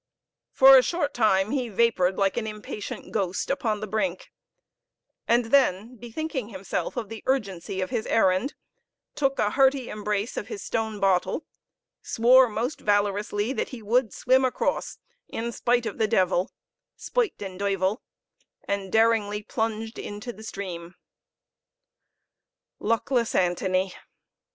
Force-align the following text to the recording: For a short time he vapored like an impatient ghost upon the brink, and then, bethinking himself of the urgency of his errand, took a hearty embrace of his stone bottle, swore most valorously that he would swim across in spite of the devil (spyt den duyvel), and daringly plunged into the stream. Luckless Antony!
For 0.51 0.75
a 0.75 0.81
short 0.81 1.13
time 1.13 1.51
he 1.51 1.69
vapored 1.69 2.17
like 2.17 2.35
an 2.35 2.47
impatient 2.47 3.11
ghost 3.11 3.51
upon 3.51 3.81
the 3.81 3.85
brink, 3.87 4.31
and 5.27 5.45
then, 5.53 5.95
bethinking 5.95 6.49
himself 6.49 6.97
of 6.97 7.07
the 7.07 7.21
urgency 7.27 7.81
of 7.81 7.91
his 7.91 8.07
errand, 8.07 8.55
took 9.13 9.37
a 9.37 9.51
hearty 9.51 9.91
embrace 9.91 10.37
of 10.37 10.47
his 10.47 10.63
stone 10.63 10.99
bottle, 10.99 11.45
swore 12.01 12.49
most 12.49 12.79
valorously 12.81 13.53
that 13.53 13.69
he 13.69 13.83
would 13.83 14.11
swim 14.11 14.43
across 14.43 14.97
in 15.29 15.51
spite 15.51 15.85
of 15.85 15.99
the 15.99 16.07
devil 16.07 16.49
(spyt 16.95 17.37
den 17.37 17.55
duyvel), 17.59 18.01
and 18.63 18.91
daringly 18.91 19.43
plunged 19.43 19.99
into 19.99 20.33
the 20.33 20.41
stream. 20.41 20.95
Luckless 22.79 23.35
Antony! 23.35 23.93